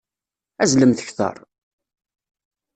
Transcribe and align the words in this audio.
Azzlemt 0.63 1.03
kteṛ! 1.07 1.37